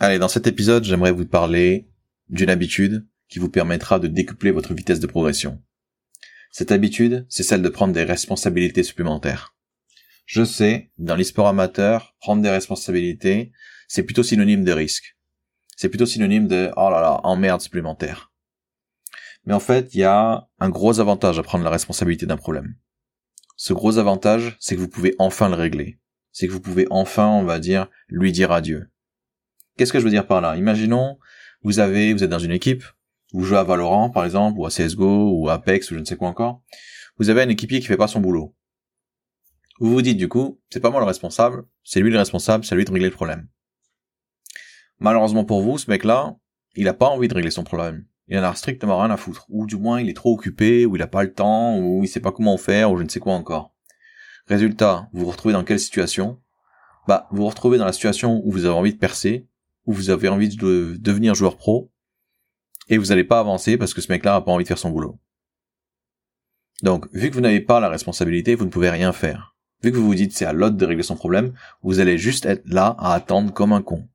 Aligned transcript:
Allez, 0.00 0.20
dans 0.20 0.28
cet 0.28 0.46
épisode, 0.46 0.84
j'aimerais 0.84 1.10
vous 1.10 1.26
parler 1.26 1.88
d'une 2.28 2.50
habitude 2.50 3.04
qui 3.28 3.40
vous 3.40 3.48
permettra 3.48 3.98
de 3.98 4.06
décupler 4.06 4.52
votre 4.52 4.72
vitesse 4.72 5.00
de 5.00 5.08
progression. 5.08 5.60
Cette 6.52 6.70
habitude, 6.70 7.26
c'est 7.28 7.42
celle 7.42 7.62
de 7.62 7.68
prendre 7.68 7.92
des 7.92 8.04
responsabilités 8.04 8.84
supplémentaires. 8.84 9.56
Je 10.24 10.44
sais, 10.44 10.92
dans 10.98 11.16
l'e-sport 11.16 11.48
amateur, 11.48 12.14
prendre 12.20 12.42
des 12.42 12.50
responsabilités, 12.50 13.50
c'est 13.88 14.04
plutôt 14.04 14.22
synonyme 14.22 14.62
de 14.62 14.70
risque. 14.70 15.16
C'est 15.76 15.88
plutôt 15.88 16.06
synonyme 16.06 16.46
de 16.46 16.70
oh 16.76 16.90
là 16.90 17.00
là, 17.00 17.20
emmerde 17.24 17.60
supplémentaire. 17.60 18.30
Mais 19.46 19.54
en 19.54 19.60
fait, 19.60 19.94
il 19.94 20.00
y 20.00 20.04
a 20.04 20.48
un 20.60 20.68
gros 20.68 21.00
avantage 21.00 21.40
à 21.40 21.42
prendre 21.42 21.64
la 21.64 21.70
responsabilité 21.70 22.24
d'un 22.24 22.36
problème. 22.36 22.76
Ce 23.56 23.72
gros 23.72 23.98
avantage, 23.98 24.56
c'est 24.60 24.76
que 24.76 24.80
vous 24.80 24.88
pouvez 24.88 25.16
enfin 25.18 25.48
le 25.48 25.56
régler. 25.56 25.98
C'est 26.30 26.46
que 26.46 26.52
vous 26.52 26.60
pouvez 26.60 26.86
enfin, 26.90 27.26
on 27.26 27.42
va 27.42 27.58
dire, 27.58 27.88
lui 28.08 28.30
dire 28.30 28.52
adieu. 28.52 28.90
Qu'est-ce 29.78 29.92
que 29.92 30.00
je 30.00 30.04
veux 30.04 30.10
dire 30.10 30.26
par 30.26 30.40
là? 30.40 30.56
Imaginons, 30.56 31.18
vous 31.62 31.78
avez, 31.78 32.12
vous 32.12 32.24
êtes 32.24 32.30
dans 32.30 32.40
une 32.40 32.50
équipe, 32.50 32.82
vous 33.32 33.44
jouez 33.44 33.58
à 33.58 33.62
Valorant 33.62 34.10
par 34.10 34.24
exemple, 34.24 34.58
ou 34.58 34.66
à 34.66 34.70
CSGO, 34.70 35.30
ou 35.30 35.48
à 35.48 35.54
Apex, 35.54 35.90
ou 35.90 35.94
je 35.94 36.00
ne 36.00 36.04
sais 36.04 36.16
quoi 36.16 36.28
encore. 36.28 36.62
Vous 37.16 37.30
avez 37.30 37.42
un 37.42 37.48
équipier 37.48 37.78
qui 37.78 37.86
fait 37.86 37.96
pas 37.96 38.08
son 38.08 38.20
boulot. 38.20 38.56
Vous 39.78 39.92
vous 39.92 40.02
dites 40.02 40.18
du 40.18 40.28
coup, 40.28 40.60
c'est 40.68 40.80
pas 40.80 40.90
moi 40.90 40.98
le 41.00 41.06
responsable, 41.06 41.64
c'est 41.84 42.00
lui 42.00 42.10
le 42.10 42.18
responsable, 42.18 42.64
c'est 42.64 42.74
lui 42.74 42.84
de 42.84 42.90
régler 42.90 43.08
le 43.08 43.14
problème. 43.14 43.46
Malheureusement 44.98 45.44
pour 45.44 45.62
vous, 45.62 45.78
ce 45.78 45.88
mec-là, 45.88 46.34
il 46.74 46.88
a 46.88 46.94
pas 46.94 47.06
envie 47.06 47.28
de 47.28 47.34
régler 47.34 47.52
son 47.52 47.62
problème. 47.62 48.04
Il 48.26 48.36
en 48.36 48.42
a 48.42 48.54
strictement 48.56 49.00
rien 49.00 49.12
à 49.12 49.16
foutre. 49.16 49.46
Ou 49.48 49.64
du 49.64 49.76
moins, 49.76 50.00
il 50.00 50.08
est 50.08 50.16
trop 50.16 50.34
occupé, 50.34 50.86
ou 50.86 50.96
il 50.96 51.02
a 51.02 51.06
pas 51.06 51.22
le 51.22 51.32
temps, 51.32 51.78
ou 51.78 52.02
il 52.02 52.08
sait 52.08 52.20
pas 52.20 52.32
comment 52.32 52.58
faire, 52.58 52.90
ou 52.90 52.98
je 52.98 53.04
ne 53.04 53.08
sais 53.08 53.20
quoi 53.20 53.34
encore. 53.34 53.72
Résultat, 54.48 55.08
vous 55.12 55.24
vous 55.24 55.30
retrouvez 55.30 55.54
dans 55.54 55.64
quelle 55.64 55.78
situation? 55.78 56.40
Bah, 57.06 57.28
vous 57.30 57.42
vous 57.42 57.48
retrouvez 57.48 57.78
dans 57.78 57.86
la 57.86 57.92
situation 57.92 58.42
où 58.44 58.50
vous 58.50 58.64
avez 58.64 58.74
envie 58.74 58.92
de 58.92 58.98
percer, 58.98 59.46
où 59.88 59.92
vous 59.94 60.10
avez 60.10 60.28
envie 60.28 60.54
de 60.54 60.96
devenir 61.00 61.34
joueur 61.34 61.56
pro, 61.56 61.90
et 62.90 62.98
vous 62.98 63.06
n'allez 63.06 63.24
pas 63.24 63.40
avancer 63.40 63.78
parce 63.78 63.94
que 63.94 64.02
ce 64.02 64.12
mec-là 64.12 64.32
n'a 64.32 64.40
pas 64.42 64.52
envie 64.52 64.64
de 64.64 64.68
faire 64.68 64.76
son 64.76 64.90
boulot. 64.90 65.18
Donc, 66.82 67.08
vu 67.14 67.30
que 67.30 67.34
vous 67.34 67.40
n'avez 67.40 67.62
pas 67.62 67.80
la 67.80 67.88
responsabilité, 67.88 68.54
vous 68.54 68.66
ne 68.66 68.70
pouvez 68.70 68.90
rien 68.90 69.14
faire. 69.14 69.56
Vu 69.82 69.90
que 69.90 69.96
vous 69.96 70.04
vous 70.04 70.14
dites 70.14 70.36
c'est 70.36 70.44
à 70.44 70.52
l'autre 70.52 70.76
de 70.76 70.84
régler 70.84 71.02
son 71.02 71.16
problème, 71.16 71.54
vous 71.82 72.00
allez 72.00 72.18
juste 72.18 72.44
être 72.44 72.66
là 72.66 72.96
à 72.98 73.14
attendre 73.14 73.50
comme 73.54 73.72
un 73.72 73.80
con. 73.80 74.06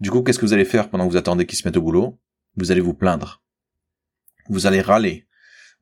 Du 0.00 0.10
coup, 0.10 0.22
qu'est-ce 0.22 0.38
que 0.38 0.46
vous 0.46 0.54
allez 0.54 0.64
faire 0.64 0.88
pendant 0.88 1.06
que 1.06 1.10
vous 1.10 1.18
attendez 1.18 1.44
qu'il 1.44 1.58
se 1.58 1.68
mette 1.68 1.76
au 1.76 1.82
boulot? 1.82 2.18
Vous 2.56 2.72
allez 2.72 2.80
vous 2.80 2.94
plaindre. 2.94 3.42
Vous 4.48 4.66
allez 4.66 4.80
râler. 4.80 5.26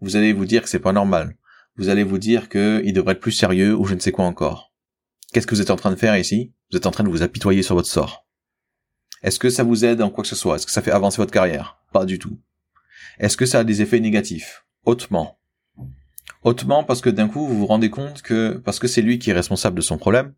Vous 0.01 0.17
allez 0.17 0.33
vous 0.33 0.47
dire 0.47 0.65
que 0.65 0.69
c'est 0.69 0.81
pas 0.81 0.93
normal. 0.93 1.37
Vous 1.77 1.91
allez 1.91 2.03
vous 2.03 2.19
dire 2.19 2.49
qu'il 2.49 2.93
devrait 2.93 3.13
être 3.13 3.21
plus 3.21 3.31
sérieux 3.31 3.77
ou 3.77 3.85
je 3.85 3.95
ne 3.95 4.01
sais 4.01 4.11
quoi 4.11 4.25
encore. 4.25 4.75
Qu'est-ce 5.33 5.47
que 5.47 5.55
vous 5.55 5.63
êtes 5.63 5.71
en 5.71 5.77
train 5.77 5.93
de 5.93 5.97
faire 5.97 6.17
ici? 6.17 6.53
Vous 6.73 6.77
êtes 6.77 6.87
en 6.87 6.91
train 6.91 7.05
de 7.05 7.09
vous 7.09 7.23
apitoyer 7.23 7.63
sur 7.63 7.77
votre 7.77 7.89
sort. 7.89 8.27
Est-ce 9.23 9.39
que 9.39 9.51
ça 9.51 9.65
vous 9.65 9.85
aide 9.85 10.01
en 10.01 10.11
quoi 10.11 10.23
que 10.23 10.29
ce 10.29 10.37
soit? 10.37 10.57
Est-ce 10.57 10.67
que 10.67 10.73
ça 10.73 10.83
fait 10.83 10.91
avancer 10.91 11.19
votre 11.19 11.33
carrière? 11.33 11.79
Pas 11.93 12.07
du 12.07 12.19
tout. 12.19 12.39
Est-ce 13.19 13.37
que 13.37 13.45
ça 13.45 13.59
a 13.59 13.65
des 13.65 13.83
effets 13.83 14.01
négatifs? 14.01 14.65
Hautement. 14.87 15.39
Hautement 16.43 16.85
parce 16.85 17.03
que 17.03 17.11
d'un 17.11 17.29
coup 17.29 17.47
vous 17.47 17.59
vous 17.59 17.67
rendez 17.67 17.91
compte 17.91 18.23
que 18.23 18.55
parce 18.65 18.79
que 18.79 18.89
c'est 18.89 19.03
lui 19.03 19.19
qui 19.19 19.29
est 19.29 19.35
responsable 19.35 19.77
de 19.77 19.83
son 19.83 19.99
problème, 19.99 20.35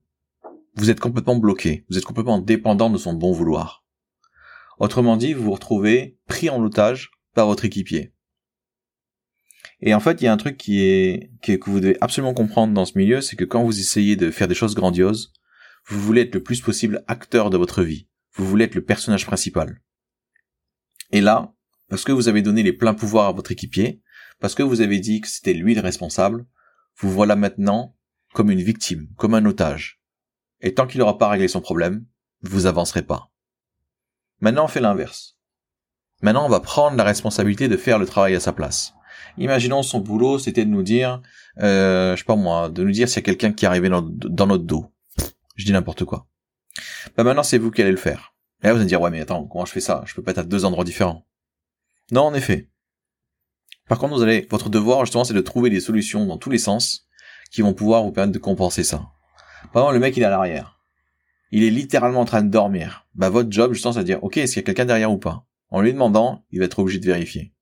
vous 0.75 0.91
êtes 0.91 0.99
complètement 0.99 1.37
bloqué, 1.37 1.85
vous 1.91 1.99
êtes 1.99 2.05
complètement 2.05 2.41
dépendant 2.41 2.91
de 2.91 2.99
son 2.99 3.13
bon 3.13 3.31
vouloir. 3.31 3.85
Autrement 4.79 5.17
dit, 5.17 5.33
vous 5.33 5.45
vous 5.45 5.53
retrouvez 5.53 6.19
pris 6.27 6.51
en 6.51 6.61
otage 6.61 7.13
par 7.35 7.47
votre 7.47 7.65
équipier. 7.65 8.13
Et 9.81 9.95
en 9.95 10.01
fait, 10.01 10.21
il 10.21 10.25
y 10.25 10.29
a 10.29 10.33
un 10.33 10.37
truc 10.37 10.57
qui 10.57 10.83
est, 10.83 11.31
que 11.41 11.71
vous 11.71 11.79
devez 11.79 11.99
absolument 12.01 12.35
comprendre 12.35 12.73
dans 12.73 12.85
ce 12.85 12.97
milieu, 12.99 13.21
c'est 13.21 13.37
que 13.37 13.45
quand 13.45 13.63
vous 13.63 13.79
essayez 13.79 14.17
de 14.17 14.31
faire 14.31 14.49
des 14.49 14.55
choses 14.55 14.75
grandioses, 14.75 15.33
vous 15.87 16.01
voulez 16.01 16.23
être 16.23 16.35
le 16.35 16.43
plus 16.43 16.61
possible 16.61 17.05
acteur 17.07 17.51
de 17.51 17.57
votre 17.57 17.83
vie 17.83 18.09
vous 18.35 18.47
voulez 18.47 18.65
être 18.65 18.75
le 18.75 18.85
personnage 18.85 19.27
principal. 19.27 19.81
Et 21.11 21.21
là, 21.21 21.53
parce 21.89 22.05
que 22.05 22.13
vous 22.13 22.29
avez 22.29 22.43
donné 22.43 22.63
les 22.63 22.73
pleins 22.73 22.95
pouvoirs 22.95 23.29
à 23.29 23.33
votre 23.33 23.53
équipier, 23.53 24.01
parce 24.41 24.55
que 24.55 24.63
vous 24.63 24.81
avez 24.81 24.99
dit 24.99 25.21
que 25.21 25.29
c'était 25.29 25.55
lui 25.55 25.75
le 25.75 25.81
responsable, 25.81 26.47
vous 26.97 27.11
voilà 27.11 27.37
maintenant 27.37 27.97
comme 28.33 28.51
une 28.51 28.63
victime, 28.63 29.09
comme 29.17 29.35
un 29.35 29.45
otage. 29.45 30.01
Et 30.61 30.75
tant 30.75 30.87
qu'il 30.87 31.01
n'aura 31.01 31.19
pas 31.19 31.29
réglé 31.29 31.49
son 31.49 31.61
problème, 31.61 32.07
vous 32.41 32.67
avancerez 32.67 33.03
pas. 33.03 33.31
Maintenant, 34.41 34.65
on 34.65 34.69
fait 34.69 34.81
l'inverse. 34.81 35.39
Maintenant, 36.23 36.47
on 36.47 36.49
va 36.49 36.61
prendre 36.61 36.97
la 36.97 37.05
responsabilité 37.05 37.69
de 37.69 37.77
faire 37.77 37.99
le 37.99 38.07
travail 38.07 38.35
à 38.35 38.41
sa 38.41 38.53
place. 38.53 38.95
Imaginons 39.39 39.83
son 39.83 40.01
boulot, 40.01 40.39
c'était 40.39 40.65
de 40.65 40.71
nous 40.71 40.83
dire, 40.83 41.21
euh, 41.61 42.15
je 42.15 42.21
sais 42.21 42.25
pas 42.25 42.37
moi, 42.37 42.69
de 42.69 42.83
nous 42.83 42.91
dire 42.91 43.09
s'il 43.09 43.17
y 43.17 43.19
a 43.21 43.23
quelqu'un 43.23 43.53
qui 43.53 43.65
est 43.65 43.69
arrivé 43.69 43.89
dans, 43.89 44.03
notre 44.47 44.65
dos. 44.65 44.93
Je 45.57 45.65
dis 45.65 45.73
n'importe 45.73 46.05
quoi. 46.05 46.27
Bah 47.17 47.25
maintenant 47.25 47.43
c'est 47.43 47.59
vous 47.59 47.71
qui 47.71 47.83
allez 47.83 47.91
le 47.91 47.97
faire. 47.97 48.32
Et 48.63 48.67
là 48.67 48.73
vous 48.73 48.79
allez 48.79 48.89
dire 48.89 49.01
ouais 49.01 49.11
mais 49.11 49.21
attends 49.21 49.45
comment 49.47 49.65
je 49.65 49.73
fais 49.73 49.81
ça? 49.81 50.03
Je 50.07 50.15
peux 50.15 50.23
pas 50.23 50.31
être 50.31 50.39
à 50.39 50.45
deux 50.45 50.65
endroits 50.65 50.85
différents. 50.85 51.27
Non 52.11 52.23
en 52.23 52.35
effet. 52.35 52.69
Par 53.89 53.99
contre 53.99 54.15
vous 54.15 54.23
allez 54.23 54.47
votre 54.51 54.69
devoir 54.69 55.05
justement 55.05 55.25
c'est 55.25 55.35
de 55.35 55.41
trouver 55.41 55.71
des 55.71 55.81
solutions 55.81 56.27
dans 56.27 56.39
tous 56.39 56.51
les 56.51 56.59
sens 56.59 57.07
qui 57.51 57.63
vont 57.63 57.75
pouvoir 57.75 58.03
vous 58.05 58.13
permettre 58.13 58.33
de 58.33 58.39
compenser 58.39 58.85
ça. 58.85 59.09
Par 59.73 59.83
exemple 59.83 59.95
le 59.95 60.01
mec 60.01 60.17
il 60.17 60.23
est 60.23 60.27
à 60.27 60.31
l'arrière. 60.31 60.79
Il 61.51 61.65
est 61.65 61.71
littéralement 61.71 62.21
en 62.21 62.25
train 62.25 62.43
de 62.43 62.51
dormir. 62.51 63.07
Bah 63.15 63.29
votre 63.29 63.51
job 63.51 63.73
justement 63.73 63.93
c'est 63.93 64.01
de 64.01 64.05
dire 64.05 64.23
ok 64.23 64.37
est-ce 64.37 64.53
qu'il 64.53 64.61
y 64.61 64.65
a 64.65 64.67
quelqu'un 64.67 64.87
derrière 64.87 65.13
ou 65.13 65.19
pas? 65.19 65.47
En 65.71 65.81
lui 65.81 65.93
demandant 65.93 66.45
il 66.51 66.61
va 66.61 66.67
être 66.67 66.79
obligé 66.79 66.99
de 66.99 67.07
vérifier. 67.07 67.53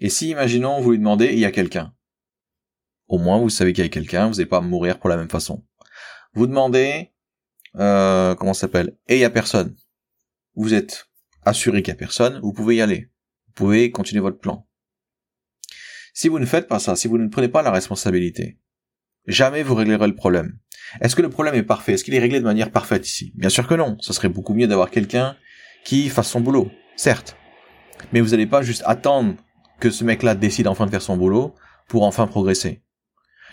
Et 0.00 0.08
si 0.08 0.30
imaginons 0.30 0.80
vous 0.80 0.92
lui 0.92 0.98
demandez 0.98 1.26
il 1.26 1.38
y 1.38 1.44
a 1.44 1.52
quelqu'un. 1.52 1.92
Au 3.08 3.18
moins 3.18 3.38
vous 3.38 3.50
savez 3.50 3.72
qu'il 3.72 3.84
y 3.84 3.86
a 3.86 3.90
quelqu'un, 3.90 4.26
vous 4.26 4.34
n'allez 4.34 4.46
pas 4.46 4.60
mourir 4.60 4.98
pour 4.98 5.08
la 5.08 5.16
même 5.16 5.30
façon. 5.30 5.64
Vous 6.34 6.46
demandez 6.46 7.12
euh, 7.78 8.34
comment 8.34 8.54
ça 8.54 8.62
s'appelle? 8.62 8.96
Et 9.08 9.16
il 9.16 9.20
y 9.20 9.24
a 9.24 9.30
personne. 9.30 9.76
Vous 10.54 10.74
êtes 10.74 11.08
assuré 11.44 11.82
qu'il 11.82 11.92
y 11.92 11.96
a 11.96 11.98
personne, 11.98 12.40
vous 12.42 12.52
pouvez 12.52 12.76
y 12.76 12.80
aller. 12.80 13.10
Vous 13.48 13.52
pouvez 13.54 13.90
continuer 13.90 14.20
votre 14.20 14.38
plan. 14.38 14.66
Si 16.14 16.28
vous 16.28 16.38
ne 16.38 16.46
faites 16.46 16.68
pas 16.68 16.78
ça, 16.78 16.96
si 16.96 17.08
vous 17.08 17.18
ne 17.18 17.28
prenez 17.28 17.48
pas 17.48 17.62
la 17.62 17.70
responsabilité, 17.70 18.58
jamais 19.26 19.62
vous 19.62 19.74
réglerez 19.74 20.06
le 20.06 20.14
problème. 20.14 20.58
Est-ce 21.00 21.14
que 21.16 21.22
le 21.22 21.30
problème 21.30 21.54
est 21.54 21.62
parfait? 21.62 21.92
Est-ce 21.92 22.04
qu'il 22.04 22.14
est 22.14 22.20
réglé 22.20 22.40
de 22.40 22.44
manière 22.44 22.70
parfaite 22.70 23.06
ici? 23.06 23.32
Bien 23.34 23.48
sûr 23.48 23.66
que 23.66 23.74
non. 23.74 23.96
Ce 24.00 24.12
serait 24.12 24.28
beaucoup 24.28 24.54
mieux 24.54 24.66
d'avoir 24.66 24.90
quelqu'un 24.90 25.36
qui 25.84 26.08
fasse 26.08 26.30
son 26.30 26.40
boulot, 26.40 26.70
certes. 26.96 27.36
Mais 28.12 28.20
vous 28.20 28.30
n'allez 28.30 28.46
pas 28.46 28.62
juste 28.62 28.82
attendre 28.86 29.34
que 29.78 29.90
ce 29.90 30.04
mec-là 30.04 30.34
décide 30.34 30.68
enfin 30.68 30.86
de 30.86 30.90
faire 30.90 31.02
son 31.02 31.16
boulot 31.16 31.54
pour 31.88 32.02
enfin 32.04 32.26
progresser. 32.26 32.82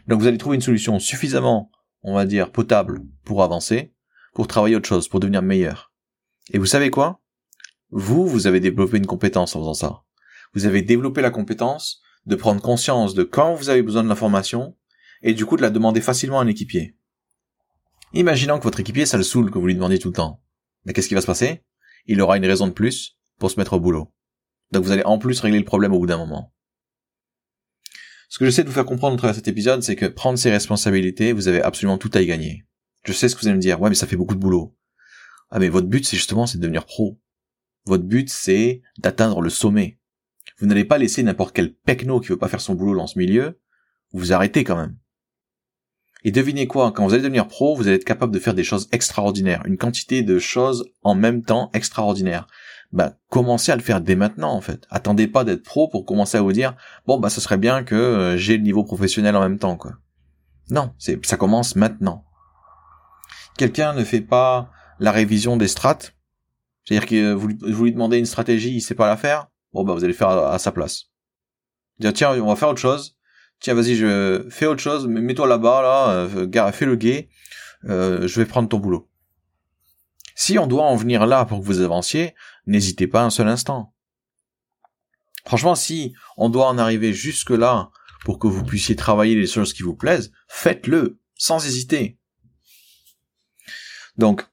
Donc 0.07 0.21
vous 0.21 0.27
allez 0.27 0.37
trouver 0.37 0.55
une 0.55 0.61
solution 0.61 0.99
suffisamment, 0.99 1.71
on 2.01 2.13
va 2.13 2.25
dire, 2.25 2.51
potable 2.51 3.01
pour 3.23 3.43
avancer, 3.43 3.93
pour 4.33 4.47
travailler 4.47 4.75
autre 4.75 4.87
chose, 4.87 5.07
pour 5.07 5.19
devenir 5.19 5.41
meilleur. 5.41 5.91
Et 6.51 6.57
vous 6.57 6.65
savez 6.65 6.89
quoi? 6.89 7.21
Vous, 7.91 8.27
vous 8.27 8.47
avez 8.47 8.59
développé 8.59 8.97
une 8.97 9.05
compétence 9.05 9.55
en 9.55 9.59
faisant 9.59 9.73
ça. 9.73 10.03
Vous 10.53 10.65
avez 10.65 10.81
développé 10.81 11.21
la 11.21 11.29
compétence 11.29 12.01
de 12.25 12.35
prendre 12.35 12.61
conscience 12.61 13.13
de 13.13 13.23
quand 13.23 13.53
vous 13.53 13.69
avez 13.69 13.83
besoin 13.83 14.03
de 14.03 14.09
l'information 14.09 14.75
et 15.21 15.33
du 15.33 15.45
coup 15.45 15.57
de 15.57 15.61
la 15.61 15.69
demander 15.69 16.01
facilement 16.01 16.39
à 16.39 16.43
un 16.43 16.47
équipier. 16.47 16.97
Imaginons 18.13 18.57
que 18.57 18.63
votre 18.63 18.79
équipier, 18.79 19.05
ça 19.05 19.17
le 19.17 19.23
saoule 19.23 19.51
que 19.51 19.57
vous 19.57 19.67
lui 19.67 19.75
demandiez 19.75 19.99
tout 19.99 20.09
le 20.09 20.15
temps. 20.15 20.43
Mais 20.85 20.93
qu'est-ce 20.93 21.07
qui 21.07 21.15
va 21.15 21.21
se 21.21 21.27
passer? 21.27 21.63
Il 22.05 22.21
aura 22.21 22.37
une 22.37 22.45
raison 22.45 22.67
de 22.67 22.73
plus 22.73 23.17
pour 23.39 23.49
se 23.49 23.59
mettre 23.59 23.73
au 23.73 23.79
boulot. 23.79 24.13
Donc 24.71 24.83
vous 24.83 24.91
allez 24.91 25.03
en 25.03 25.17
plus 25.17 25.39
régler 25.39 25.59
le 25.59 25.65
problème 25.65 25.93
au 25.93 25.99
bout 25.99 26.07
d'un 26.07 26.17
moment. 26.17 26.53
Ce 28.29 28.39
que 28.39 28.45
j'essaie 28.45 28.63
de 28.63 28.67
vous 28.67 28.73
faire 28.73 28.85
comprendre 28.85 29.13
au 29.13 29.17
travers 29.17 29.35
cet 29.35 29.47
épisode, 29.47 29.83
c'est 29.83 29.95
que 29.95 30.07
prendre 30.07 30.39
ses 30.39 30.49
responsabilités, 30.49 31.33
vous 31.33 31.47
avez 31.47 31.61
absolument 31.61 31.99
tout 31.99 32.09
à 32.13 32.21
y 32.21 32.25
gagner. 32.25 32.65
Je 33.03 33.13
sais 33.13 33.29
ce 33.29 33.35
que 33.35 33.41
vous 33.41 33.47
allez 33.47 33.57
me 33.57 33.61
dire. 33.61 33.81
Ouais, 33.81 33.89
mais 33.89 33.95
ça 33.95 34.07
fait 34.07 34.15
beaucoup 34.15 34.35
de 34.35 34.39
boulot. 34.39 34.75
Ah, 35.51 35.59
mais 35.59 35.69
votre 35.69 35.87
but, 35.87 36.05
c'est 36.05 36.17
justement, 36.17 36.47
c'est 36.47 36.57
de 36.57 36.63
devenir 36.63 36.85
pro. 36.85 37.19
Votre 37.85 38.03
but, 38.03 38.29
c'est 38.29 38.81
d'atteindre 38.97 39.41
le 39.41 39.49
sommet. 39.49 39.99
Vous 40.59 40.65
n'allez 40.65 40.85
pas 40.85 40.97
laisser 40.97 41.23
n'importe 41.23 41.55
quel 41.55 41.73
pecno 41.73 42.19
qui 42.19 42.29
veut 42.29 42.37
pas 42.37 42.47
faire 42.47 42.61
son 42.61 42.75
boulot 42.75 42.95
dans 42.95 43.07
ce 43.07 43.19
milieu 43.19 43.59
vous 44.13 44.31
arrêter 44.31 44.63
quand 44.63 44.77
même. 44.77 44.95
Et 46.23 46.31
devinez 46.31 46.67
quoi, 46.67 46.91
quand 46.91 47.05
vous 47.05 47.13
allez 47.13 47.23
devenir 47.23 47.47
pro, 47.47 47.75
vous 47.75 47.87
allez 47.87 47.97
être 47.97 48.05
capable 48.05 48.33
de 48.33 48.39
faire 48.39 48.53
des 48.53 48.63
choses 48.63 48.87
extraordinaires, 48.91 49.63
une 49.65 49.77
quantité 49.77 50.21
de 50.21 50.39
choses 50.39 50.85
en 51.01 51.15
même 51.15 51.43
temps 51.43 51.69
extraordinaires. 51.73 52.47
Bah, 52.93 53.17
commencez 53.29 53.71
à 53.71 53.75
le 53.75 53.81
faire 53.81 53.99
dès 53.99 54.15
maintenant 54.15 54.53
en 54.53 54.61
fait. 54.61 54.85
Attendez 54.89 55.27
pas 55.27 55.43
d'être 55.43 55.63
pro 55.63 55.89
pour 55.89 56.05
commencer 56.05 56.37
à 56.37 56.41
vous 56.41 56.53
dire 56.53 56.75
bon 57.07 57.19
bah 57.19 57.29
ce 57.29 57.41
serait 57.41 57.57
bien 57.57 57.83
que 57.83 57.95
euh, 57.95 58.37
j'ai 58.37 58.55
le 58.55 58.63
niveau 58.63 58.83
professionnel 58.83 59.35
en 59.35 59.41
même 59.41 59.57
temps 59.57 59.75
quoi. 59.75 59.93
Non, 60.69 60.93
c'est 60.99 61.23
ça 61.25 61.35
commence 61.35 61.75
maintenant 61.75 62.23
quelqu'un 63.57 63.93
ne 63.93 64.03
fait 64.03 64.21
pas 64.21 64.71
la 64.99 65.11
révision 65.11 65.57
des 65.57 65.67
strates, 65.67 66.15
c'est-à-dire 66.83 67.07
que 67.07 67.33
vous, 67.33 67.47
lui 67.83 67.91
demandez 67.91 68.17
une 68.17 68.25
stratégie, 68.25 68.75
il 68.75 68.81
sait 68.81 68.95
pas 68.95 69.07
la 69.07 69.17
faire, 69.17 69.47
bon 69.71 69.83
bah 69.83 69.93
vous 69.93 70.03
allez 70.03 70.13
faire 70.13 70.29
à, 70.29 70.59
sa 70.59 70.71
place. 70.71 71.05
Dire 71.99 72.13
tiens, 72.13 72.31
on 72.41 72.47
va 72.47 72.55
faire 72.55 72.69
autre 72.69 72.81
chose. 72.81 73.17
Tiens, 73.59 73.75
vas-y, 73.75 73.95
je 73.95 74.45
fais 74.49 74.65
autre 74.65 74.81
chose, 74.81 75.07
mets-toi 75.07 75.47
là-bas, 75.47 75.81
là, 75.81 76.09
euh, 76.09 76.71
fais 76.73 76.85
le 76.85 76.95
gay, 76.95 77.29
euh, 77.85 78.27
je 78.27 78.39
vais 78.41 78.45
prendre 78.45 78.67
ton 78.67 78.79
boulot. 78.79 79.09
Si 80.35 80.59
on 80.59 80.67
doit 80.67 80.83
en 80.83 80.95
venir 80.95 81.25
là 81.25 81.45
pour 81.45 81.59
que 81.59 81.65
vous 81.65 81.79
avanciez, 81.79 82.35
n'hésitez 82.65 83.07
pas 83.07 83.23
un 83.23 83.29
seul 83.29 83.47
instant. 83.47 83.93
Franchement, 85.45 85.75
si 85.75 86.13
on 86.37 86.49
doit 86.49 86.67
en 86.67 86.77
arriver 86.77 87.13
jusque 87.13 87.51
là 87.51 87.91
pour 88.25 88.39
que 88.39 88.47
vous 88.47 88.63
puissiez 88.63 88.95
travailler 88.95 89.35
les 89.35 89.47
choses 89.47 89.73
qui 89.73 89.83
vous 89.83 89.95
plaisent, 89.95 90.31
faites-le, 90.47 91.19
sans 91.35 91.65
hésiter. 91.65 92.17
Donc, 94.17 94.45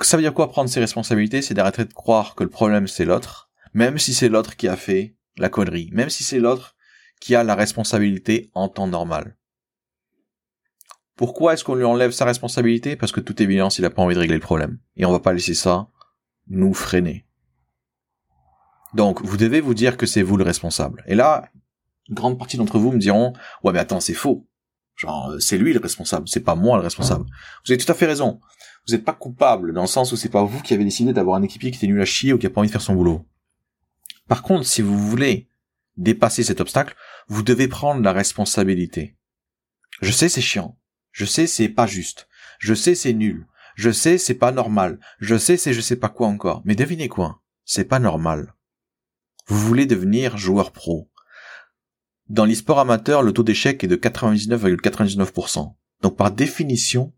Ça 0.00 0.16
veut 0.16 0.22
dire 0.22 0.34
quoi 0.34 0.50
prendre 0.50 0.68
ses 0.68 0.80
responsabilités? 0.80 1.42
C'est 1.42 1.54
d'arrêter 1.54 1.84
de 1.84 1.92
croire 1.92 2.34
que 2.34 2.42
le 2.42 2.50
problème 2.50 2.88
c'est 2.88 3.04
l'autre, 3.04 3.50
même 3.72 3.98
si 3.98 4.14
c'est 4.14 4.28
l'autre 4.28 4.56
qui 4.56 4.66
a 4.66 4.76
fait 4.76 5.14
la 5.36 5.48
connerie, 5.48 5.90
même 5.92 6.10
si 6.10 6.24
c'est 6.24 6.40
l'autre 6.40 6.76
qui 7.20 7.34
a 7.36 7.44
la 7.44 7.54
responsabilité 7.54 8.50
en 8.54 8.68
temps 8.68 8.88
normal. 8.88 9.36
Pourquoi 11.14 11.52
est-ce 11.52 11.62
qu'on 11.62 11.76
lui 11.76 11.84
enlève 11.84 12.10
sa 12.10 12.24
responsabilité? 12.24 12.96
Parce 12.96 13.12
que 13.12 13.20
toute 13.20 13.40
évidence, 13.40 13.78
il 13.78 13.84
a 13.84 13.90
pas 13.90 14.02
envie 14.02 14.14
de 14.14 14.20
régler 14.20 14.36
le 14.36 14.40
problème. 14.40 14.78
Et 14.96 15.04
on 15.04 15.12
va 15.12 15.20
pas 15.20 15.32
laisser 15.32 15.54
ça 15.54 15.88
nous 16.48 16.74
freiner. 16.74 17.26
Donc, 18.94 19.22
vous 19.22 19.36
devez 19.36 19.60
vous 19.60 19.74
dire 19.74 19.96
que 19.96 20.06
c'est 20.06 20.22
vous 20.22 20.36
le 20.36 20.44
responsable. 20.44 21.04
Et 21.06 21.14
là, 21.14 21.48
grande 22.10 22.38
partie 22.38 22.56
d'entre 22.56 22.78
vous 22.78 22.90
me 22.92 22.98
diront, 22.98 23.34
ouais, 23.62 23.72
mais 23.72 23.78
attends, 23.78 24.00
c'est 24.00 24.14
faux. 24.14 24.48
Genre, 24.96 25.30
euh, 25.30 25.38
c'est 25.38 25.58
lui 25.58 25.72
le 25.72 25.80
responsable, 25.80 26.28
c'est 26.28 26.40
pas 26.40 26.54
moi 26.54 26.76
le 26.76 26.82
responsable. 26.82 27.24
Vous 27.64 27.72
avez 27.72 27.82
tout 27.82 27.90
à 27.90 27.94
fait 27.94 28.06
raison. 28.06 28.40
Vous 28.86 28.94
n'êtes 28.94 29.04
pas 29.04 29.12
coupable 29.12 29.72
dans 29.72 29.82
le 29.82 29.86
sens 29.86 30.12
où 30.12 30.16
c'est 30.16 30.28
pas 30.28 30.44
vous 30.44 30.60
qui 30.60 30.74
avez 30.74 30.84
décidé 30.84 31.12
d'avoir 31.12 31.36
un 31.36 31.42
équipier 31.42 31.70
qui 31.70 31.78
était 31.78 31.86
nul 31.86 32.00
à 32.00 32.04
chier 32.04 32.32
ou 32.32 32.38
qui 32.38 32.46
a 32.46 32.50
pas 32.50 32.60
envie 32.60 32.68
de 32.68 32.72
faire 32.72 32.80
son 32.80 32.94
boulot. 32.94 33.24
Par 34.28 34.42
contre, 34.42 34.66
si 34.66 34.82
vous 34.82 34.98
voulez 34.98 35.48
dépasser 35.96 36.42
cet 36.42 36.60
obstacle, 36.60 36.96
vous 37.28 37.42
devez 37.42 37.68
prendre 37.68 38.02
la 38.02 38.12
responsabilité. 38.12 39.16
Je 40.00 40.10
sais, 40.10 40.28
c'est 40.28 40.40
chiant. 40.40 40.78
Je 41.12 41.24
sais, 41.24 41.46
c'est 41.46 41.68
pas 41.68 41.86
juste. 41.86 42.28
Je 42.58 42.74
sais, 42.74 42.94
c'est 42.94 43.12
nul. 43.12 43.46
Je 43.74 43.90
sais, 43.90 44.18
c'est 44.18 44.34
pas 44.34 44.52
normal. 44.52 44.98
Je 45.18 45.36
sais, 45.36 45.56
c'est 45.56 45.72
je 45.72 45.80
sais 45.80 45.96
pas 45.96 46.08
quoi 46.08 46.28
encore. 46.28 46.62
Mais 46.64 46.74
devinez 46.74 47.08
quoi? 47.08 47.42
C'est 47.64 47.84
pas 47.84 47.98
normal. 47.98 48.54
Vous 49.46 49.58
voulez 49.58 49.86
devenir 49.86 50.36
joueur 50.36 50.72
pro. 50.72 51.10
Dans 52.28 52.44
l'e-sport 52.44 52.78
amateur, 52.78 53.22
le 53.22 53.32
taux 53.32 53.42
d'échec 53.42 53.82
est 53.84 53.88
de 53.88 53.96
99,99%. 53.96 55.74
Donc 56.00 56.16
par 56.16 56.30
définition, 56.30 57.12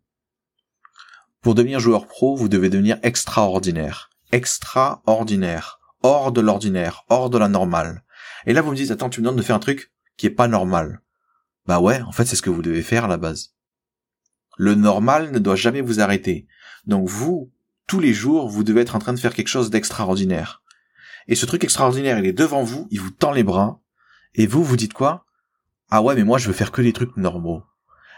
pour 1.44 1.54
devenir 1.54 1.78
joueur 1.78 2.06
pro, 2.06 2.34
vous 2.34 2.48
devez 2.48 2.70
devenir 2.70 2.98
extraordinaire. 3.02 4.08
Extraordinaire. 4.32 5.78
Hors 6.02 6.32
de 6.32 6.40
l'ordinaire. 6.40 7.04
Hors 7.10 7.28
de 7.28 7.36
la 7.36 7.48
normale. 7.48 8.02
Et 8.46 8.54
là, 8.54 8.62
vous 8.62 8.70
me 8.70 8.76
dites, 8.76 8.90
attends, 8.90 9.10
tu 9.10 9.20
me 9.20 9.26
demandes 9.26 9.36
de 9.36 9.44
faire 9.44 9.56
un 9.56 9.60
truc 9.60 9.92
qui 10.16 10.26
est 10.26 10.30
pas 10.30 10.48
normal. 10.48 11.02
Bah 11.66 11.80
ouais, 11.80 12.00
en 12.00 12.12
fait, 12.12 12.24
c'est 12.24 12.34
ce 12.34 12.40
que 12.40 12.48
vous 12.48 12.62
devez 12.62 12.80
faire 12.82 13.04
à 13.04 13.08
la 13.08 13.18
base. 13.18 13.54
Le 14.56 14.74
normal 14.74 15.32
ne 15.32 15.38
doit 15.38 15.54
jamais 15.54 15.82
vous 15.82 16.00
arrêter. 16.00 16.46
Donc 16.86 17.10
vous, 17.10 17.52
tous 17.86 18.00
les 18.00 18.14
jours, 18.14 18.48
vous 18.48 18.64
devez 18.64 18.80
être 18.80 18.96
en 18.96 18.98
train 18.98 19.12
de 19.12 19.20
faire 19.20 19.34
quelque 19.34 19.48
chose 19.48 19.68
d'extraordinaire. 19.68 20.62
Et 21.28 21.34
ce 21.34 21.44
truc 21.44 21.62
extraordinaire, 21.62 22.18
il 22.18 22.24
est 22.24 22.32
devant 22.32 22.62
vous, 22.62 22.88
il 22.90 23.02
vous 23.02 23.10
tend 23.10 23.32
les 23.32 23.44
bras, 23.44 23.80
et 24.34 24.46
vous, 24.46 24.64
vous 24.64 24.76
dites 24.76 24.94
quoi? 24.94 25.26
Ah 25.90 26.00
ouais, 26.00 26.14
mais 26.14 26.24
moi 26.24 26.38
je 26.38 26.46
veux 26.46 26.54
faire 26.54 26.72
que 26.72 26.80
des 26.80 26.94
trucs 26.94 27.18
normaux. 27.18 27.62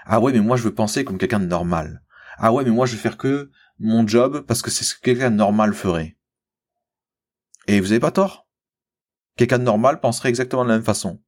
Ah 0.05 0.20
ouais, 0.20 0.32
mais 0.32 0.40
moi 0.40 0.56
je 0.56 0.62
veux 0.62 0.75
penser 0.75 1.05
comme 1.05 1.19
quelqu'un 1.19 1.40
de 1.40 1.46
normal. 1.46 2.02
Ah 2.38 2.53
ouais, 2.53 2.65
mais 2.65 2.71
moi 2.71 2.87
je 2.87 2.93
veux 2.93 3.00
faire 3.00 3.17
que 3.17 3.50
mon 3.79 4.06
job 4.06 4.44
parce 4.47 4.62
que 4.62 4.71
c'est 4.71 4.85
ce 4.85 4.94
que 4.94 5.00
quelqu'un 5.00 5.31
normal 5.31 5.75
ferait. 5.75 6.17
Et 7.67 7.81
vous 7.81 7.93
avez 7.93 8.00
pas 8.00 8.11
tort. 8.11 8.47
Quelqu'un 9.37 9.59
de 9.59 9.65
normal 9.65 10.00
penserait 10.00 10.29
exactement 10.29 10.65
de 10.65 10.69
la 10.69 10.77
même 10.77 10.85
façon. 10.85 11.23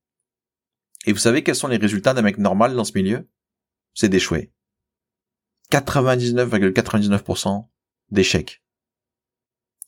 Et 1.06 1.12
vous 1.12 1.18
savez 1.18 1.42
quels 1.42 1.54
sont 1.54 1.68
les 1.68 1.76
résultats 1.76 2.14
d'un 2.14 2.22
mec 2.22 2.38
normal 2.38 2.74
dans 2.74 2.84
ce 2.84 2.92
milieu? 2.94 3.28
C'est 3.94 4.08
d'échouer. 4.08 4.52
99,99% 5.70 7.68
d'échecs. 8.10 8.62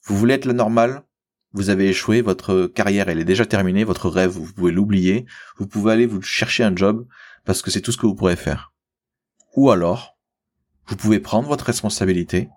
Vous 0.04 0.16
voulez 0.16 0.34
être 0.34 0.44
le 0.44 0.52
normal? 0.52 1.04
Vous 1.52 1.70
avez 1.70 1.88
échoué, 1.88 2.22
votre 2.22 2.66
carrière 2.66 3.08
elle 3.08 3.18
est 3.18 3.24
déjà 3.24 3.44
terminée, 3.44 3.82
votre 3.82 4.08
rêve 4.08 4.30
vous 4.30 4.52
pouvez 4.52 4.70
l'oublier, 4.70 5.26
vous 5.56 5.66
pouvez 5.66 5.92
aller 5.92 6.06
vous 6.06 6.22
chercher 6.22 6.62
un 6.62 6.76
job 6.76 7.08
parce 7.44 7.60
que 7.60 7.70
c'est 7.70 7.80
tout 7.80 7.90
ce 7.90 7.96
que 7.96 8.06
vous 8.06 8.14
pourrez 8.14 8.36
faire. 8.36 8.72
Ou 9.56 9.70
alors, 9.70 10.16
vous 10.90 10.96
pouvez 10.96 11.20
prendre 11.20 11.48
votre 11.48 11.64
responsabilité, 11.64 12.48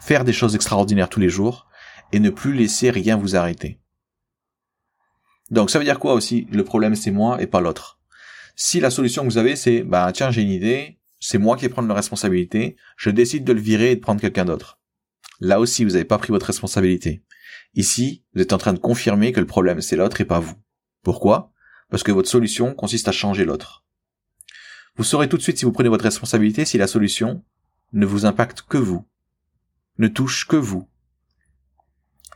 faire 0.00 0.24
des 0.24 0.32
choses 0.32 0.54
extraordinaires 0.54 1.10
tous 1.10 1.20
les 1.20 1.28
jours 1.28 1.68
et 2.12 2.18
ne 2.18 2.30
plus 2.30 2.54
laisser 2.54 2.88
rien 2.90 3.18
vous 3.18 3.36
arrêter. 3.36 3.78
Donc 5.50 5.68
ça 5.68 5.78
veut 5.78 5.84
dire 5.84 5.98
quoi 5.98 6.14
aussi? 6.14 6.48
Le 6.50 6.64
problème 6.64 6.94
c'est 6.94 7.10
moi 7.10 7.42
et 7.42 7.46
pas 7.46 7.60
l'autre. 7.60 8.00
Si 8.56 8.80
la 8.80 8.90
solution 8.90 9.22
que 9.22 9.28
vous 9.28 9.36
avez 9.36 9.54
c'est 9.54 9.82
bah 9.82 10.10
tiens 10.12 10.30
j'ai 10.30 10.40
une 10.40 10.48
idée, 10.48 10.98
c'est 11.20 11.36
moi 11.36 11.56
qui 11.56 11.62
vais 11.66 11.68
prendre 11.68 11.88
la 11.88 11.94
responsabilité, 11.94 12.76
je 12.96 13.10
décide 13.10 13.44
de 13.44 13.52
le 13.52 13.60
virer 13.60 13.90
et 13.90 13.96
de 13.96 14.00
prendre 14.00 14.20
quelqu'un 14.20 14.46
d'autre. 14.46 14.80
Là 15.40 15.60
aussi, 15.60 15.84
vous 15.84 15.90
n'avez 15.90 16.04
pas 16.04 16.18
pris 16.18 16.32
votre 16.32 16.46
responsabilité. 16.46 17.22
Ici, 17.74 18.24
vous 18.34 18.40
êtes 18.40 18.54
en 18.54 18.58
train 18.58 18.72
de 18.72 18.78
confirmer 18.78 19.32
que 19.32 19.40
le 19.40 19.46
problème 19.46 19.82
c'est 19.82 19.96
l'autre 19.96 20.22
et 20.22 20.24
pas 20.24 20.40
vous. 20.40 20.54
Pourquoi? 21.02 21.52
Parce 21.90 22.02
que 22.02 22.12
votre 22.12 22.30
solution 22.30 22.72
consiste 22.72 23.08
à 23.08 23.12
changer 23.12 23.44
l'autre. 23.44 23.84
Vous 24.96 25.04
saurez 25.04 25.28
tout 25.28 25.36
de 25.36 25.42
suite 25.42 25.58
si 25.58 25.66
vous 25.66 25.72
prenez 25.72 25.90
votre 25.90 26.04
responsabilité 26.04 26.64
si 26.64 26.78
la 26.78 26.86
solution 26.86 27.44
ne 27.94 28.06
vous 28.06 28.26
impacte 28.26 28.62
que 28.62 28.76
vous, 28.76 29.06
ne 29.98 30.08
touche 30.08 30.46
que 30.46 30.56
vous. 30.56 30.88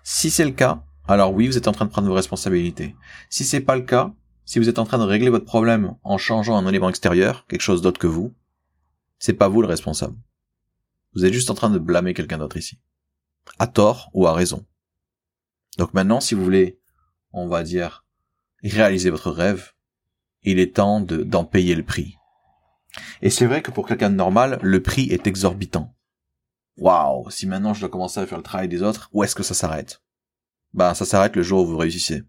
Si 0.02 0.30
c'est 0.30 0.44
le 0.44 0.52
cas, 0.52 0.82
alors 1.06 1.34
oui, 1.34 1.46
vous 1.46 1.58
êtes 1.58 1.68
en 1.68 1.72
train 1.72 1.84
de 1.84 1.90
prendre 1.90 2.08
vos 2.08 2.14
responsabilités. 2.14 2.96
Si 3.28 3.44
c'est 3.44 3.60
pas 3.60 3.76
le 3.76 3.82
cas, 3.82 4.14
si 4.44 4.58
vous 4.58 4.68
êtes 4.68 4.78
en 4.78 4.84
train 4.84 4.98
de 4.98 5.02
régler 5.02 5.30
votre 5.30 5.44
problème 5.44 5.96
en 6.04 6.16
changeant 6.16 6.56
un 6.56 6.66
élément 6.66 6.88
extérieur, 6.88 7.44
quelque 7.46 7.62
chose 7.62 7.82
d'autre 7.82 7.98
que 7.98 8.06
vous, 8.06 8.34
c'est 9.18 9.34
pas 9.34 9.48
vous 9.48 9.60
le 9.60 9.68
responsable. 9.68 10.16
Vous 11.14 11.24
êtes 11.24 11.32
juste 11.32 11.50
en 11.50 11.54
train 11.54 11.70
de 11.70 11.78
blâmer 11.78 12.14
quelqu'un 12.14 12.38
d'autre 12.38 12.56
ici. 12.56 12.78
À 13.58 13.66
tort 13.66 14.10
ou 14.14 14.26
à 14.26 14.32
raison. 14.32 14.64
Donc 15.76 15.92
maintenant, 15.92 16.20
si 16.20 16.34
vous 16.34 16.44
voulez, 16.44 16.78
on 17.32 17.48
va 17.48 17.62
dire, 17.62 18.04
réaliser 18.62 19.10
votre 19.10 19.30
rêve, 19.30 19.72
il 20.42 20.58
est 20.60 20.76
temps 20.76 21.00
d'en 21.00 21.44
payer 21.44 21.74
le 21.74 21.84
prix. 21.84 22.17
Et 23.22 23.30
c'est 23.30 23.46
vrai 23.46 23.62
que 23.62 23.70
pour 23.70 23.86
quelqu'un 23.86 24.10
de 24.10 24.14
normal, 24.16 24.58
le 24.62 24.82
prix 24.82 25.08
est 25.10 25.26
exorbitant. 25.26 25.94
Waouh, 26.76 27.28
si 27.30 27.46
maintenant 27.46 27.74
je 27.74 27.80
dois 27.80 27.88
commencer 27.88 28.20
à 28.20 28.26
faire 28.26 28.38
le 28.38 28.44
travail 28.44 28.68
des 28.68 28.82
autres, 28.82 29.10
où 29.12 29.24
est-ce 29.24 29.34
que 29.34 29.42
ça 29.42 29.54
s'arrête? 29.54 30.02
Ben, 30.74 30.94
ça 30.94 31.04
s'arrête 31.04 31.36
le 31.36 31.42
jour 31.42 31.64
où 31.64 31.66
vous 31.66 31.76
réussissez. 31.76 32.22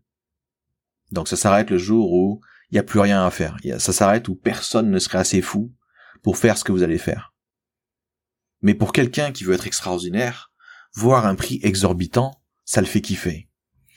Donc 1.12 1.28
ça 1.28 1.36
s'arrête 1.36 1.70
le 1.70 1.78
jour 1.78 2.12
où 2.12 2.42
il 2.72 2.76
n'y 2.76 2.80
a 2.80 2.84
plus 2.84 3.00
rien 3.00 3.26
à 3.26 3.32
faire. 3.32 3.58
Ça 3.80 3.94
s'arrête 3.94 4.28
où 4.28 4.36
personne 4.36 4.90
ne 4.90 5.00
serait 5.00 5.18
assez 5.18 5.42
fou 5.42 5.74
pour 6.22 6.38
faire 6.38 6.58
ce 6.58 6.64
que 6.64 6.72
vous 6.72 6.84
allez 6.84 6.98
faire. 6.98 7.34
Mais 8.62 8.74
pour 8.74 8.92
quelqu'un 8.92 9.32
qui 9.32 9.44
veut 9.44 9.54
être 9.54 9.68
extraordinaire, 9.68 10.52
voir 10.94 11.26
un 11.26 11.36
prix 11.36 11.60
exorbitant, 11.64 12.42
ça 12.66 12.82
le 12.82 12.88
fait 12.88 13.02
kiffer. 13.02 13.50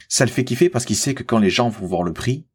Ça 0.09 0.25
le 0.25 0.31
fait 0.31 0.45
kiffer 0.45 0.69
parce 0.69 0.85
qu'il 0.85 0.97
sait 0.97 1.15
que 1.15 1.23
quand 1.23 1.39
les 1.39 1.51
gens 1.51 1.69
vont 1.69 1.87
voir 1.87 2.03
le 2.03 2.13
prix, 2.13 2.47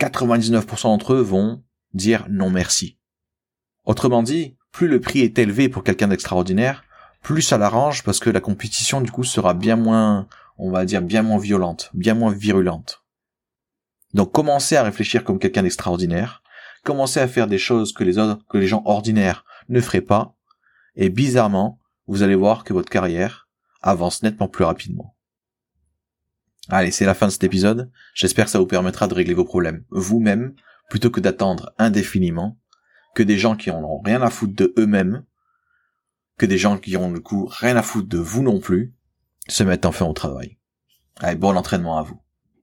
99% 0.00 0.82
d'entre 0.84 1.14
eux 1.14 1.20
vont 1.20 1.64
dire 1.92 2.26
non 2.30 2.50
merci. 2.50 2.98
Autrement 3.84 4.22
dit, 4.22 4.56
plus 4.70 4.88
le 4.88 5.00
prix 5.00 5.20
est 5.20 5.38
élevé 5.38 5.68
pour 5.68 5.84
quelqu'un 5.84 6.08
d'extraordinaire, 6.08 6.84
plus 7.22 7.42
ça 7.42 7.58
l'arrange 7.58 8.02
parce 8.02 8.20
que 8.20 8.30
la 8.30 8.40
compétition 8.40 9.00
du 9.00 9.10
coup 9.10 9.24
sera 9.24 9.54
bien 9.54 9.76
moins, 9.76 10.28
on 10.58 10.70
va 10.70 10.84
dire 10.84 11.02
bien 11.02 11.22
moins 11.22 11.38
violente, 11.38 11.90
bien 11.94 12.14
moins 12.14 12.32
virulente. 12.32 13.04
Donc 14.14 14.32
commencez 14.32 14.76
à 14.76 14.82
réfléchir 14.82 15.24
comme 15.24 15.38
quelqu'un 15.38 15.62
d'extraordinaire, 15.62 16.42
commencez 16.84 17.20
à 17.20 17.28
faire 17.28 17.46
des 17.46 17.58
choses 17.58 17.92
que 17.92 18.04
les 18.04 18.18
autres, 18.18 18.44
que 18.48 18.58
les 18.58 18.66
gens 18.66 18.82
ordinaires 18.84 19.44
ne 19.68 19.80
feraient 19.80 20.00
pas, 20.00 20.36
et 20.96 21.08
bizarrement, 21.08 21.80
vous 22.06 22.22
allez 22.22 22.34
voir 22.34 22.64
que 22.64 22.72
votre 22.72 22.90
carrière 22.90 23.48
avance 23.80 24.22
nettement 24.22 24.48
plus 24.48 24.64
rapidement. 24.64 25.16
Allez, 26.68 26.90
c'est 26.90 27.06
la 27.06 27.14
fin 27.14 27.26
de 27.26 27.32
cet 27.32 27.44
épisode. 27.44 27.90
J'espère 28.14 28.44
que 28.44 28.50
ça 28.50 28.58
vous 28.58 28.66
permettra 28.66 29.08
de 29.08 29.14
régler 29.14 29.34
vos 29.34 29.44
problèmes 29.44 29.84
vous-même, 29.90 30.54
plutôt 30.90 31.10
que 31.10 31.20
d'attendre 31.20 31.72
indéfiniment 31.78 32.58
que 33.14 33.22
des 33.22 33.38
gens 33.38 33.56
qui 33.56 33.70
en 33.70 33.82
ont 33.82 34.00
rien 34.00 34.22
à 34.22 34.30
foutre 34.30 34.54
de 34.54 34.72
eux-mêmes, 34.78 35.24
que 36.38 36.46
des 36.46 36.58
gens 36.58 36.78
qui 36.78 36.96
ont 36.96 37.10
le 37.10 37.20
coup 37.20 37.46
rien 37.46 37.76
à 37.76 37.82
foutre 37.82 38.08
de 38.08 38.18
vous 38.18 38.42
non 38.42 38.58
plus, 38.58 38.94
se 39.48 39.62
mettent 39.62 39.86
enfin 39.86 40.06
au 40.06 40.12
travail. 40.12 40.58
Allez, 41.20 41.36
bon 41.36 41.56
entraînement 41.56 41.98
à 41.98 42.02
vous. 42.02 42.20